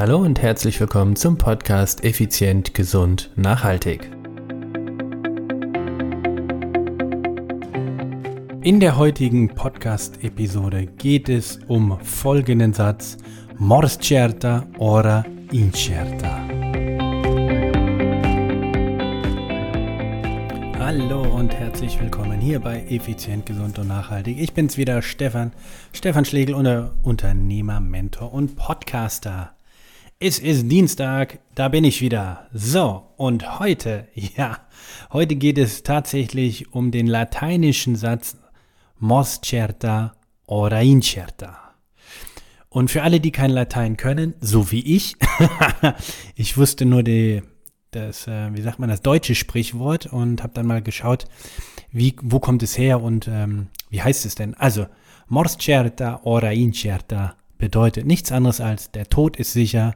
[0.00, 4.10] Hallo und herzlich willkommen zum Podcast Effizient, Gesund, Nachhaltig.
[8.62, 13.18] In der heutigen Podcast-Episode geht es um folgenden Satz:
[13.58, 16.48] Mors certa, ora incerta.
[20.78, 24.38] Hallo und herzlich willkommen hier bei Effizient, Gesund und Nachhaltig.
[24.40, 25.52] Ich bin's wieder, Stefan,
[25.92, 26.54] Stefan Schlegel,
[27.02, 29.59] Unternehmer, Mentor und Podcaster.
[30.22, 32.46] Es ist Dienstag, da bin ich wieder.
[32.52, 34.58] So, und heute, ja,
[35.14, 38.36] heute geht es tatsächlich um den lateinischen Satz
[38.98, 40.12] mos certa
[40.46, 41.72] ora incerta.
[42.68, 45.16] Und für alle, die kein Latein können, so wie ich,
[46.34, 47.42] ich wusste nur die,
[47.90, 51.24] das, äh, wie sagt man, das deutsche Sprichwort und habe dann mal geschaut,
[51.92, 54.52] wie, wo kommt es her und ähm, wie heißt es denn?
[54.52, 54.86] Also,
[55.28, 59.94] mors certa ora incerta bedeutet nichts anderes als der Tod ist sicher,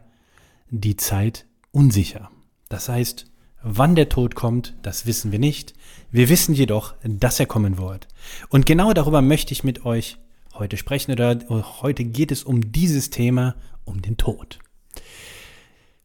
[0.80, 2.30] die Zeit unsicher.
[2.69, 3.27] Das heißt,
[3.62, 5.75] wann der Tod kommt, das wissen wir nicht.
[6.11, 8.08] Wir wissen jedoch, dass er kommen wird.
[8.48, 10.19] Und genau darüber möchte ich mit euch
[10.55, 11.39] heute sprechen oder
[11.83, 14.58] heute geht es um dieses Thema, um den Tod.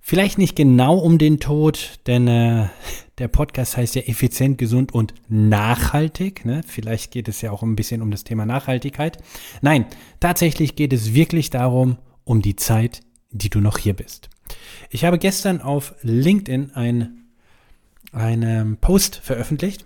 [0.02, 2.68] Vielleicht nicht genau um den Tod, denn äh,
[3.20, 6.46] der Podcast heißt ja effizient, gesund und nachhaltig.
[6.46, 6.62] Ne?
[6.66, 9.20] Vielleicht geht es ja auch ein bisschen um das Thema Nachhaltigkeit.
[9.62, 9.86] Nein,
[10.20, 14.30] tatsächlich geht es wirklich darum, um die Zeit, die du noch hier bist.
[14.90, 17.26] Ich habe gestern auf LinkedIn ein,
[18.12, 19.86] einen Post veröffentlicht.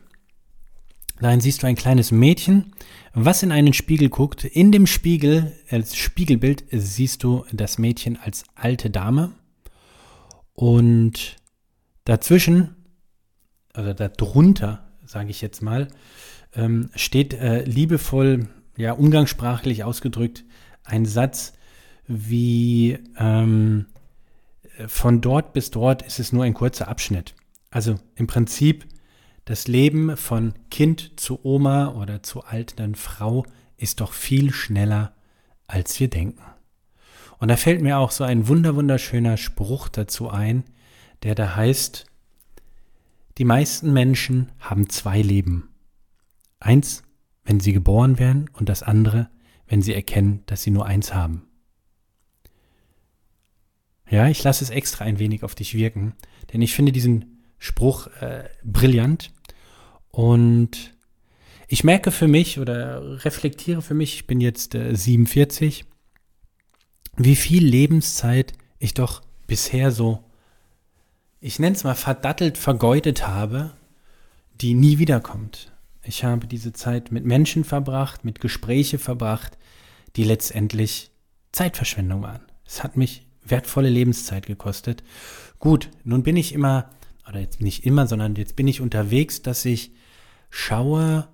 [1.20, 2.73] Darin siehst du ein kleines Mädchen,
[3.14, 4.44] was in einen Spiegel guckt.
[4.44, 9.31] In dem Spiegel, als Spiegelbild, siehst du das Mädchen als alte Dame.
[10.53, 11.38] Und
[12.05, 12.75] dazwischen,
[13.73, 15.88] also darunter, sage ich jetzt mal,
[16.55, 20.44] ähm, steht äh, liebevoll, ja, umgangssprachlich ausgedrückt,
[20.83, 21.53] ein Satz
[22.08, 23.86] wie, ähm,
[24.88, 27.36] von dort bis dort ist es nur ein kurzer Abschnitt.
[27.70, 28.86] Also im Prinzip
[29.46, 33.45] das Leben von Kind zu Oma oder zu alten Frau
[33.78, 35.14] ist doch viel schneller,
[35.67, 36.44] als wir denken.
[37.39, 40.64] Und da fällt mir auch so ein wunderwunderschöner Spruch dazu ein,
[41.23, 42.06] der da heißt,
[43.38, 45.70] die meisten Menschen haben zwei Leben.
[46.60, 47.04] Eins,
[47.44, 49.30] wenn sie geboren werden und das andere,
[49.67, 51.48] wenn sie erkennen, dass sie nur eins haben.
[54.09, 56.14] Ja, ich lasse es extra ein wenig auf dich wirken,
[56.52, 59.31] denn ich finde diesen Spruch äh, brillant
[60.11, 60.93] und
[61.67, 65.86] ich merke für mich oder reflektiere für mich, ich bin jetzt äh, 47,
[67.15, 70.23] wie viel Lebenszeit ich doch bisher so,
[71.39, 73.71] ich nenne es mal verdattelt, vergeudet habe,
[74.61, 75.71] die nie wiederkommt.
[76.03, 79.58] Ich habe diese Zeit mit Menschen verbracht, mit Gespräche verbracht,
[80.15, 81.11] die letztendlich
[81.52, 82.45] Zeitverschwendung waren.
[82.65, 85.04] Es hat mich wertvolle Lebenszeit gekostet.
[85.59, 86.89] Gut, nun bin ich immer,
[87.27, 89.92] oder jetzt nicht immer, sondern jetzt bin ich unterwegs, dass ich
[90.49, 91.27] schaue,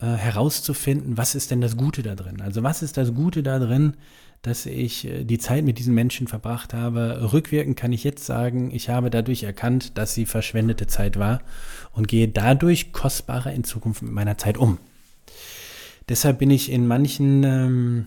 [0.00, 2.40] äh, herauszufinden, was ist denn das Gute da drin?
[2.40, 3.94] Also was ist das Gute da drin,
[4.40, 7.32] dass ich äh, die Zeit mit diesen Menschen verbracht habe?
[7.32, 11.42] Rückwirkend kann ich jetzt sagen, ich habe dadurch erkannt, dass sie verschwendete Zeit war
[11.92, 14.78] und gehe dadurch kostbarer in Zukunft mit meiner Zeit um.
[16.08, 18.06] Deshalb bin ich in manchen ähm,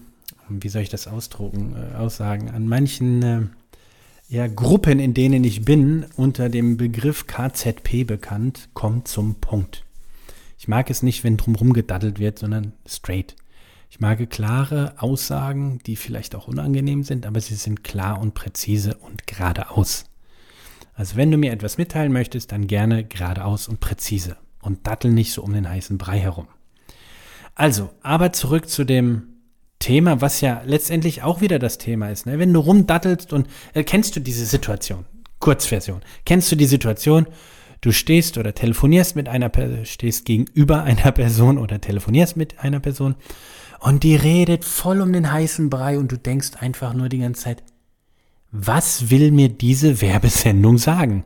[0.50, 3.42] wie soll ich das ausdrucken, äh, aussagen, an manchen äh,
[4.30, 9.84] ja, Gruppen, in denen ich bin, unter dem Begriff KZP bekannt, kommt zum Punkt.
[10.58, 13.36] Ich mag es nicht, wenn drumherum gedaddelt wird, sondern straight.
[13.90, 18.96] Ich mag klare Aussagen, die vielleicht auch unangenehm sind, aber sie sind klar und präzise
[18.96, 20.06] und geradeaus.
[20.96, 25.34] Also wenn du mir etwas mitteilen möchtest, dann gerne geradeaus und präzise und dattel nicht
[25.34, 26.48] so um den heißen Brei herum.
[27.56, 29.33] Also, aber zurück zu dem
[29.84, 32.26] Thema, was ja letztendlich auch wieder das Thema ist.
[32.26, 32.40] Ne?
[32.40, 35.06] Wenn du rumdattelst und äh, kennst du diese Situation,
[35.40, 37.28] Kurzversion, kennst du die Situation,
[37.82, 42.80] du stehst oder telefonierst mit einer Person, stehst gegenüber einer Person oder telefonierst mit einer
[42.80, 43.16] Person
[43.80, 47.44] und die redet voll um den heißen Brei und du denkst einfach nur die ganze
[47.44, 47.64] Zeit,
[48.52, 51.26] was will mir diese Werbesendung sagen?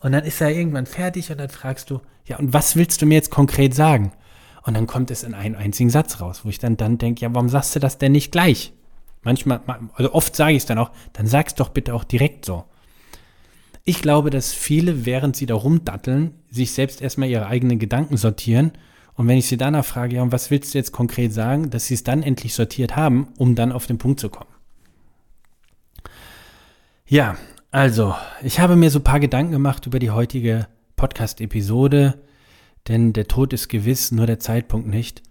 [0.00, 3.06] Und dann ist er irgendwann fertig und dann fragst du, ja, und was willst du
[3.06, 4.10] mir jetzt konkret sagen?
[4.62, 7.34] Und dann kommt es in einen einzigen Satz raus, wo ich dann, dann denke, ja,
[7.34, 8.72] warum sagst du das denn nicht gleich?
[9.22, 9.60] Manchmal,
[9.94, 12.64] also oft sage ich es dann auch, dann sag's doch bitte auch direkt so.
[13.84, 18.72] Ich glaube, dass viele, während sie da rumdatteln, sich selbst erstmal ihre eigenen Gedanken sortieren.
[19.14, 21.86] Und wenn ich sie danach frage, ja, und was willst du jetzt konkret sagen, dass
[21.86, 24.50] sie es dann endlich sortiert haben, um dann auf den Punkt zu kommen.
[27.06, 27.36] Ja,
[27.72, 32.22] also, ich habe mir so ein paar Gedanken gemacht über die heutige Podcast-Episode
[32.88, 35.22] denn der Tod ist gewiss, nur der Zeitpunkt nicht.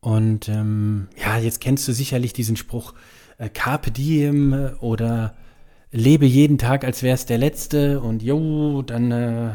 [0.00, 2.94] Und ähm, ja, jetzt kennst du sicherlich diesen Spruch,
[3.38, 5.36] äh, Carpe diem oder
[5.92, 9.54] lebe jeden Tag, als wäre es der letzte und jo, dann, äh,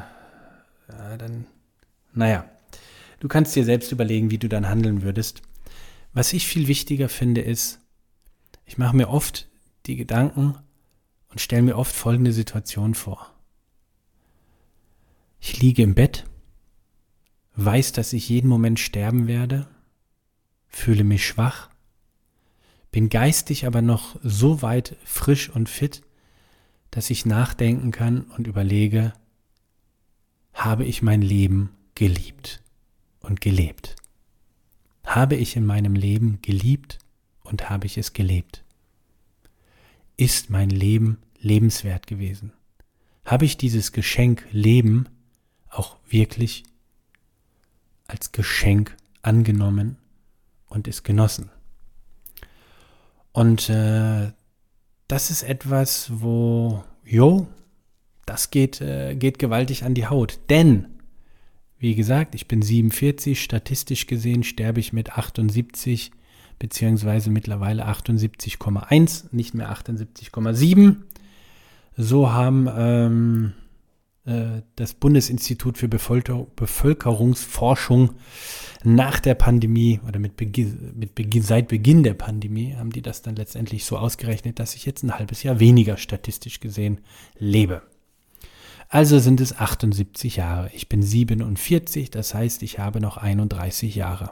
[0.90, 1.46] ja, dann,
[2.14, 2.46] naja,
[3.20, 5.42] du kannst dir selbst überlegen, wie du dann handeln würdest.
[6.14, 7.80] Was ich viel wichtiger finde, ist,
[8.66, 9.50] ich mache mir oft
[9.86, 10.56] die Gedanken
[11.30, 13.34] und stelle mir oft folgende Situation vor.
[15.40, 16.26] Ich liege im Bett,
[17.58, 19.68] weiß, dass ich jeden Moment sterben werde,
[20.68, 21.70] fühle mich schwach,
[22.92, 26.04] bin geistig aber noch so weit frisch und fit,
[26.92, 29.14] dass ich nachdenken kann und überlege,
[30.54, 32.62] habe ich mein Leben geliebt
[33.20, 33.96] und gelebt?
[35.06, 37.00] Habe ich in meinem Leben geliebt
[37.44, 38.64] und habe ich es gelebt?
[40.16, 42.54] Ist mein Leben lebenswert gewesen?
[43.26, 45.10] Habe ich dieses Geschenk Leben
[45.70, 46.64] auch wirklich
[48.08, 49.98] als Geschenk angenommen
[50.68, 51.50] und es genossen?
[53.32, 54.32] Und äh,
[55.08, 57.48] das ist etwas, wo, jo,
[58.26, 60.40] das geht, äh, geht gewaltig an die Haut.
[60.50, 60.88] Denn,
[61.80, 66.12] wie gesagt, ich bin 47, statistisch gesehen sterbe ich mit 78
[66.60, 70.96] beziehungsweise mittlerweile 78,1, nicht mehr 78,7.
[71.96, 73.67] So haben ähm, äh,
[74.76, 78.16] das Bundesinstitut für Bevölker Bevölkerungsforschung
[78.84, 83.22] nach der Pandemie oder mit Beginn, mit Beginn, seit Beginn der Pandemie haben die das
[83.22, 87.00] dann letztendlich so ausgerechnet, dass ich jetzt ein halbes Jahr weniger statistisch gesehen
[87.38, 87.84] lebe.
[88.90, 90.72] Also sind es 78 Jahre.
[90.74, 94.32] Ich bin 47, das heißt, ich habe noch 31 Jahre.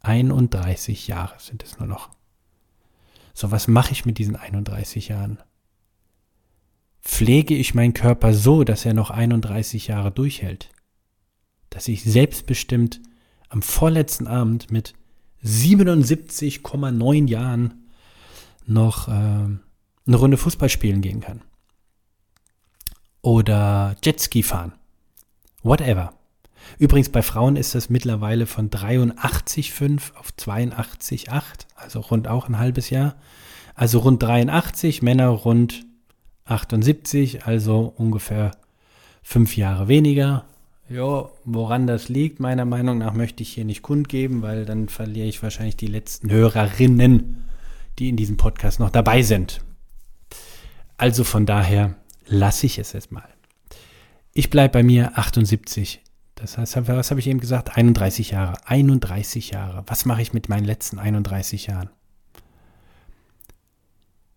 [0.00, 2.10] 31 Jahre sind es nur noch.
[3.34, 5.38] So, was mache ich mit diesen 31 Jahren?
[7.22, 10.70] Pflege ich meinen Körper so, dass er noch 31 Jahre durchhält?
[11.70, 13.00] Dass ich selbstbestimmt
[13.48, 14.94] am vorletzten Abend mit
[15.44, 17.84] 77,9 Jahren
[18.66, 19.60] noch äh, eine
[20.06, 21.42] Runde Fußball spielen gehen kann?
[23.20, 24.72] Oder Jetski fahren?
[25.62, 26.14] Whatever.
[26.80, 31.30] Übrigens bei Frauen ist das mittlerweile von 83,5 auf 82,8,
[31.76, 33.14] also rund auch ein halbes Jahr.
[33.76, 35.86] Also rund 83, Männer rund
[36.44, 38.52] 78, also ungefähr
[39.22, 40.44] fünf Jahre weniger.
[40.88, 45.26] Ja, woran das liegt, meiner Meinung nach, möchte ich hier nicht kundgeben, weil dann verliere
[45.26, 47.44] ich wahrscheinlich die letzten Hörerinnen,
[47.98, 49.60] die in diesem Podcast noch dabei sind.
[50.96, 51.94] Also von daher
[52.26, 53.28] lasse ich es erstmal.
[54.34, 56.02] Ich bleibe bei mir 78
[56.42, 57.76] das heißt, was habe ich eben gesagt?
[57.76, 58.54] 31 Jahre.
[58.64, 59.84] 31 Jahre.
[59.86, 61.88] Was mache ich mit meinen letzten 31 Jahren?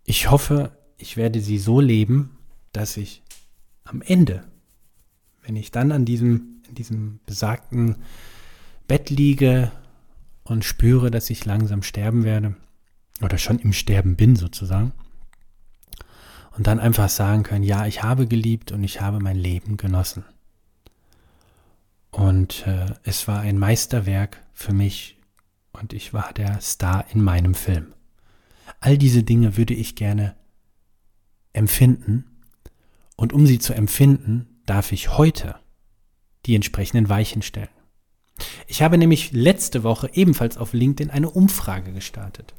[0.03, 2.37] Ich hoffe, ich werde sie so leben,
[2.71, 3.21] dass ich
[3.83, 4.43] am Ende,
[5.43, 7.97] wenn ich dann an diesem, in diesem besagten
[8.87, 9.71] Bett liege
[10.43, 12.55] und spüre, dass ich langsam sterben werde,
[13.21, 14.91] oder schon im Sterben bin sozusagen,
[16.57, 20.23] und dann einfach sagen können, ja, ich habe geliebt und ich habe mein Leben genossen.
[22.11, 25.17] Und äh, es war ein Meisterwerk für mich
[25.73, 27.87] und ich war der Star in meinem Film.
[28.79, 30.35] All diese Dinge würde ich gerne
[31.55, 32.25] empfinden
[33.15, 35.55] und um sie zu empfinden, darf ich heute
[36.45, 37.69] die entsprechenden Weichen stellen.
[38.67, 42.53] Ich habe nämlich letzte Woche ebenfalls auf LinkedIn eine Umfrage gestartet.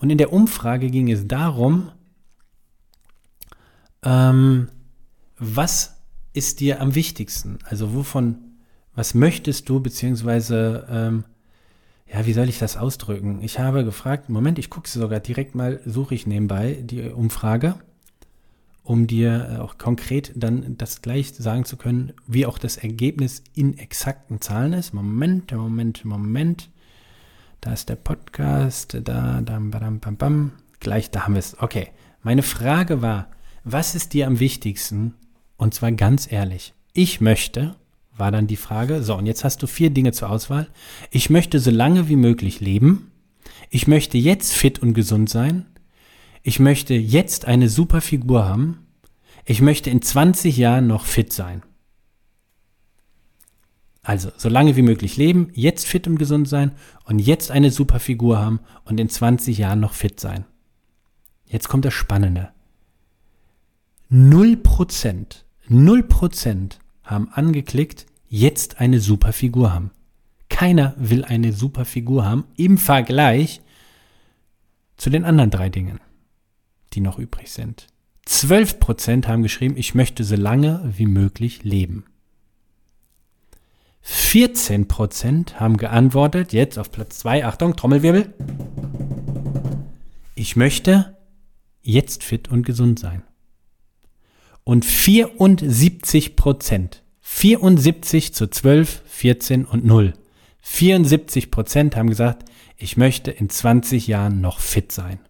[0.00, 1.92] Und in der Umfrage ging es darum,
[4.04, 4.68] ähm,
[5.38, 6.02] was
[6.32, 7.58] ist dir am wichtigsten?
[7.64, 8.52] Also wovon
[8.94, 11.24] was möchtest du, beziehungsweise, ähm,
[12.12, 13.40] ja, wie soll ich das ausdrücken?
[13.42, 17.76] Ich habe gefragt, Moment, ich gucke sogar direkt mal, suche ich nebenbei die Umfrage,
[18.82, 23.78] um dir auch konkret dann das gleich sagen zu können, wie auch das Ergebnis in
[23.78, 24.92] exakten Zahlen ist.
[24.92, 26.68] Moment, Moment, Moment.
[27.60, 30.52] Da ist der Podcast, da, da, bam, bam, bam.
[30.80, 31.60] Gleich, da haben wir es.
[31.60, 31.88] Okay.
[32.24, 33.28] Meine Frage war,
[33.64, 35.14] was ist dir am wichtigsten?
[35.56, 36.72] Und zwar ganz ehrlich.
[36.92, 37.76] Ich möchte,
[38.16, 39.02] war dann die Frage.
[39.02, 40.68] So, und jetzt hast du vier Dinge zur Auswahl.
[41.10, 43.10] Ich möchte so lange wie möglich leben.
[43.70, 45.66] Ich möchte jetzt fit und gesund sein.
[46.42, 48.86] Ich möchte jetzt eine super Figur haben.
[49.44, 51.62] Ich möchte in 20 Jahren noch fit sein.
[54.02, 56.72] Also, so lange wie möglich leben, jetzt fit und gesund sein
[57.04, 60.44] und jetzt eine super Figur haben und in 20 Jahren noch fit sein.
[61.46, 62.50] Jetzt kommt das Spannende.
[64.08, 69.92] Null Prozent, null Prozent haben angeklickt, jetzt eine super Figur haben.
[70.48, 73.60] Keiner will eine super Figur haben im Vergleich
[74.96, 76.00] zu den anderen drei Dingen,
[76.94, 77.86] die noch übrig sind.
[78.26, 82.04] 12% haben geschrieben, ich möchte so lange wie möglich leben.
[84.04, 88.34] 14% haben geantwortet, jetzt auf Platz 2, Achtung, Trommelwirbel.
[90.34, 91.16] Ich möchte
[91.82, 93.22] jetzt fit und gesund sein.
[94.64, 100.14] Und 74 Prozent, 74 zu 12, 14 und 0.
[100.60, 105.20] 74 Prozent haben gesagt, ich möchte in 20 Jahren noch fit sein.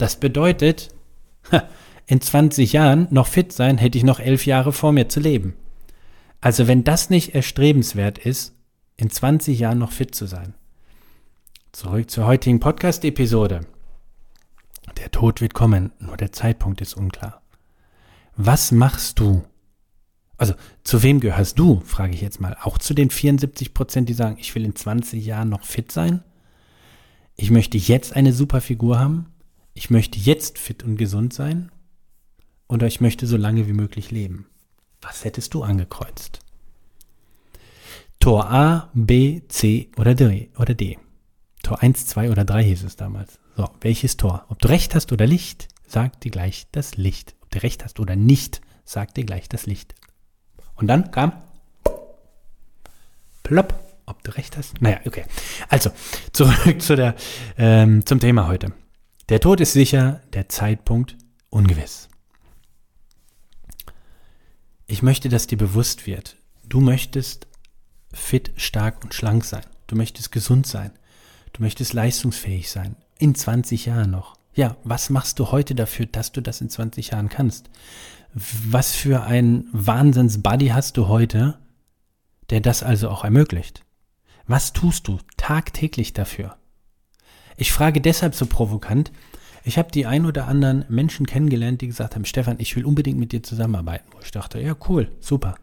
[0.00, 0.88] Das bedeutet,
[2.06, 5.56] in 20 Jahren noch fit sein, hätte ich noch elf Jahre vor mir zu leben.
[6.40, 8.54] Also wenn das nicht erstrebenswert ist,
[8.96, 10.54] in 20 Jahren noch fit zu sein.
[11.72, 13.60] Zurück zur heutigen Podcast-Episode.
[14.96, 17.42] Der Tod wird kommen, nur der Zeitpunkt ist unklar.
[18.36, 19.44] Was machst du?
[20.38, 22.56] Also, zu wem gehörst du, frage ich jetzt mal.
[22.62, 26.22] Auch zu den 74 Prozent, die sagen, ich will in 20 Jahren noch fit sein?
[27.36, 29.26] Ich möchte jetzt eine super Figur haben?
[29.74, 31.70] Ich möchte jetzt fit und gesund sein?
[32.68, 34.46] Oder ich möchte so lange wie möglich leben?
[35.00, 36.40] Was hättest du angekreuzt?
[38.20, 40.98] Tor A, B, C oder D, oder D.
[41.62, 43.38] Tor 1, 2 oder 3 hieß es damals.
[43.56, 44.44] So, welches Tor?
[44.48, 47.34] Ob du recht hast oder Licht, sagt dir gleich das Licht.
[47.40, 49.94] Ob du recht hast oder nicht, sagt dir gleich das Licht.
[50.74, 51.32] Und dann kam
[53.42, 53.74] plopp,
[54.06, 54.80] ob du recht hast.
[54.80, 55.24] Naja, okay.
[55.68, 55.90] Also,
[56.32, 57.14] zurück zu der,
[57.56, 58.72] ähm, zum Thema heute.
[59.30, 61.16] Der Tod ist sicher, der Zeitpunkt
[61.50, 62.08] ungewiss.
[64.88, 66.36] Ich möchte, dass dir bewusst wird,
[66.68, 67.46] du möchtest
[68.12, 69.62] fit, stark und schlank sein.
[69.86, 70.90] Du möchtest gesund sein.
[71.52, 72.96] Du möchtest leistungsfähig sein.
[73.18, 74.34] In 20 Jahren noch.
[74.52, 77.70] Ja, was machst du heute dafür, dass du das in 20 Jahren kannst?
[78.34, 81.56] Was für ein Wahnsinns-Buddy hast du heute,
[82.50, 83.84] der das also auch ermöglicht?
[84.48, 86.56] Was tust du tagtäglich dafür?
[87.60, 89.12] Ich frage deshalb so provokant,
[89.62, 93.18] ich habe die ein oder anderen Menschen kennengelernt, die gesagt haben, Stefan, ich will unbedingt
[93.18, 94.08] mit dir zusammenarbeiten.
[94.12, 95.56] Wo ich dachte, ja, cool, super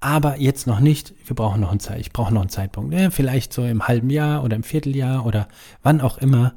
[0.00, 1.14] aber jetzt noch nicht.
[1.24, 2.00] Wir brauchen noch einen Zeit.
[2.00, 2.94] Ich brauche noch einen Zeitpunkt.
[2.94, 5.48] Ja, vielleicht so im halben Jahr oder im Vierteljahr oder
[5.82, 6.54] wann auch immer.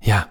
[0.00, 0.28] Ja,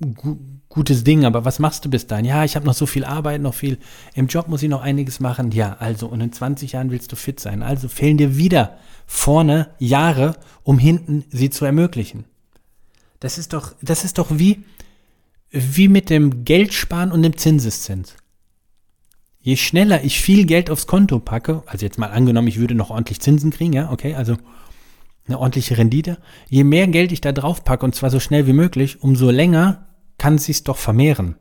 [0.00, 0.36] gu
[0.68, 1.24] gutes Ding.
[1.24, 2.24] Aber was machst du bis dahin?
[2.24, 3.78] Ja, ich habe noch so viel Arbeit, noch viel.
[4.14, 5.50] Im Job muss ich noch einiges machen.
[5.52, 7.62] Ja, also und in 20 Jahren willst du fit sein.
[7.62, 12.24] Also fehlen dir wieder vorne Jahre, um hinten sie zu ermöglichen.
[13.20, 14.64] Das ist doch, das ist doch wie
[15.50, 18.16] wie mit dem Geldsparen und dem Zinseszins
[19.48, 22.90] je schneller ich viel Geld aufs Konto packe, also jetzt mal angenommen, ich würde noch
[22.90, 24.36] ordentlich Zinsen kriegen, ja, okay, also
[25.26, 28.52] eine ordentliche Rendite, je mehr Geld ich da drauf packe und zwar so schnell wie
[28.52, 29.86] möglich, umso länger
[30.18, 31.36] kann es sich doch vermehren.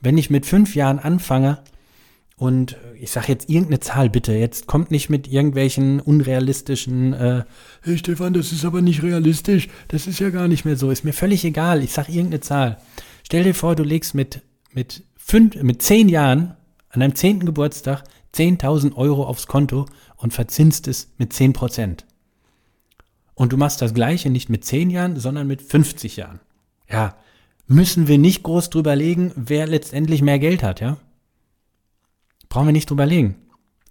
[0.00, 1.62] Wenn ich mit fünf Jahren anfange
[2.36, 7.44] und ich sage jetzt irgendeine Zahl bitte, jetzt kommt nicht mit irgendwelchen unrealistischen, äh,
[7.82, 11.04] hey Stefan, das ist aber nicht realistisch, das ist ja gar nicht mehr so, ist
[11.04, 12.78] mir völlig egal, ich sage irgendeine Zahl.
[13.22, 16.56] Stell dir vor, du legst mit, mit fünf, mit zehn Jahren,
[16.88, 19.86] an deinem zehnten Geburtstag, 10.000 Euro aufs Konto
[20.16, 22.04] und verzinst es mit 10 Prozent.
[23.34, 26.40] Und du machst das Gleiche nicht mit 10 Jahren, sondern mit 50 Jahren.
[26.90, 27.16] Ja,
[27.66, 30.98] müssen wir nicht groß drüber legen, wer letztendlich mehr Geld hat, ja?
[32.54, 33.34] Brauchen wir nicht drüber legen.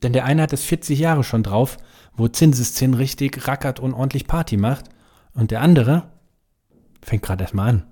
[0.04, 1.76] Denn der eine hat es 40 Jahre schon drauf,
[2.14, 4.86] wo Zinseszin richtig rackert und ordentlich Party macht.
[5.34, 6.10] Und der andere
[7.02, 7.88] fängt gerade erstmal an.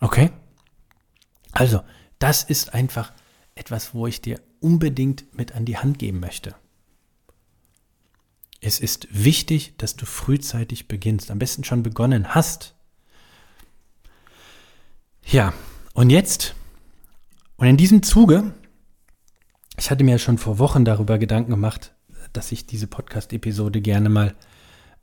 [0.00, 0.30] Okay?
[1.52, 1.82] Also,
[2.18, 3.12] das ist einfach
[3.54, 6.54] etwas, wo ich dir unbedingt mit an die Hand geben möchte.
[8.62, 12.74] Es ist wichtig, dass du frühzeitig beginnst, am besten schon begonnen hast.
[15.26, 15.52] Ja,
[15.92, 16.54] und jetzt,
[17.58, 18.54] und in diesem Zuge,
[19.80, 21.94] ich hatte mir schon vor Wochen darüber Gedanken gemacht,
[22.34, 24.34] dass ich diese Podcast-Episode gerne mal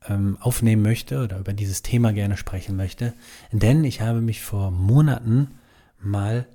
[0.08, 3.16] ähm, aufnehmen möchte oder über dieses Thema gerne sprechen möchte,
[3.52, 5.56] denn ich habe mich vor Monaten
[6.00, 6.48] mal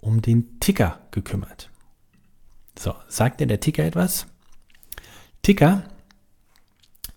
[0.00, 1.70] um den Ticker gekümmert.
[2.78, 4.26] So, sagt dir der Ticker etwas?
[5.40, 5.84] Ticker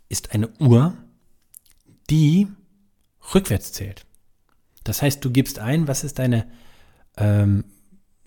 [0.07, 0.93] ist eine Uhr,
[2.09, 2.47] die
[3.35, 4.05] rückwärts zählt.
[4.85, 6.47] Das heißt, du gibst ein, was ist deine
[7.17, 7.65] ähm,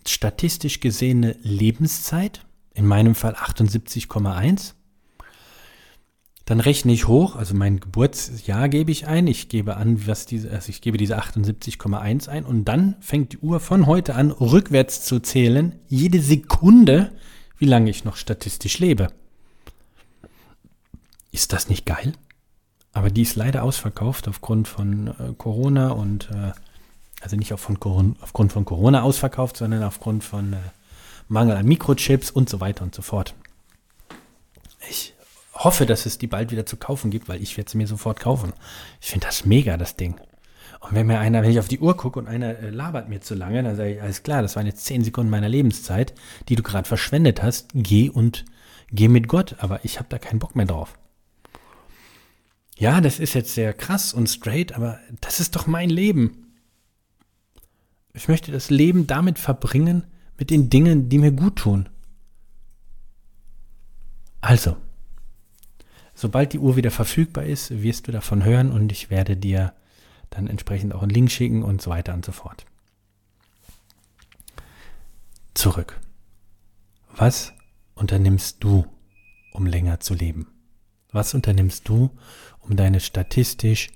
[0.08, 2.44] statistisch gesehene Lebenszeit?
[2.74, 4.74] In meinem Fall 78,1.
[6.50, 10.50] Dann rechne ich hoch, also mein Geburtsjahr gebe ich ein, ich gebe an, was diese,
[10.50, 15.04] also ich gebe diese 78,1 ein und dann fängt die Uhr von heute an rückwärts
[15.04, 17.12] zu zählen, jede Sekunde,
[17.56, 19.12] wie lange ich noch statistisch lebe.
[21.30, 22.14] Ist das nicht geil?
[22.92, 26.50] Aber die ist leider ausverkauft aufgrund von äh, Corona und äh,
[27.20, 30.56] also nicht auf von aufgrund von Corona ausverkauft, sondern aufgrund von äh,
[31.28, 33.34] Mangel an Mikrochips und so weiter und so fort.
[34.88, 35.14] Ich
[35.54, 38.18] hoffe, dass es die bald wieder zu kaufen gibt, weil ich werde sie mir sofort
[38.18, 38.52] kaufen.
[39.00, 40.16] Ich finde das mega, das Ding.
[40.80, 43.20] Und wenn mir einer, wenn ich auf die Uhr gucke und einer äh, labert mir
[43.20, 46.14] zu lange, dann sage ich, alles klar, das waren jetzt zehn Sekunden meiner Lebenszeit,
[46.48, 47.68] die du gerade verschwendet hast.
[47.74, 48.46] Geh und
[48.90, 50.94] geh mit Gott, aber ich habe da keinen Bock mehr drauf.
[52.78, 56.49] Ja, das ist jetzt sehr krass und straight, aber das ist doch mein Leben.
[58.20, 60.04] Ich möchte das Leben damit verbringen,
[60.36, 61.88] mit den Dingen, die mir gut tun.
[64.42, 64.76] Also,
[66.14, 69.72] sobald die Uhr wieder verfügbar ist, wirst du davon hören und ich werde dir
[70.28, 72.66] dann entsprechend auch einen Link schicken und so weiter und so fort.
[75.54, 75.98] Zurück.
[77.16, 77.54] Was
[77.94, 78.84] unternimmst du,
[79.54, 80.46] um länger zu leben?
[81.10, 82.10] Was unternimmst du,
[82.58, 83.88] um deine statistisch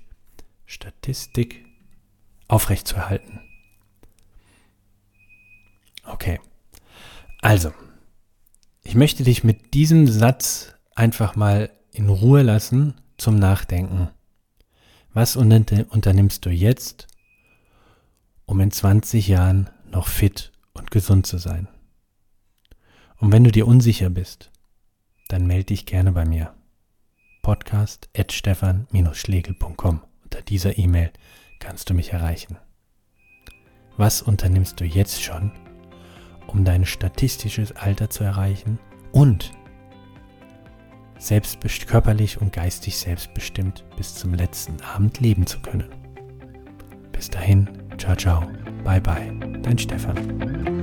[0.65, 1.63] Statistik
[2.47, 3.41] aufrechtzuerhalten?
[6.05, 6.39] Okay.
[7.41, 7.73] Also,
[8.83, 14.09] ich möchte dich mit diesem Satz einfach mal in Ruhe lassen zum Nachdenken.
[15.13, 17.07] Was unternimmst du jetzt,
[18.45, 21.67] um in 20 Jahren noch fit und gesund zu sein?
[23.17, 24.51] Und wenn du dir unsicher bist,
[25.29, 26.53] dann melde dich gerne bei mir.
[27.41, 30.01] Podcast at stefan-schlegel.com.
[30.23, 31.11] Unter dieser E-Mail
[31.59, 32.57] kannst du mich erreichen.
[33.97, 35.51] Was unternimmst du jetzt schon,
[36.55, 38.79] um dein statistisches Alter zu erreichen
[39.11, 39.51] und
[41.17, 45.89] selbstbestimmt, körperlich und geistig selbstbestimmt bis zum letzten Abend leben zu können.
[47.11, 48.47] Bis dahin, ciao, ciao,
[48.83, 49.31] bye, bye,
[49.61, 50.74] dein Stefan.